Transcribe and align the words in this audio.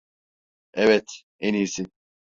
Evet, 0.73 1.05
en 1.39 1.53
iyisi. 1.53 1.85